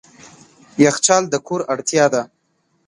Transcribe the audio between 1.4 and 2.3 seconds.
کور اړتیا ده.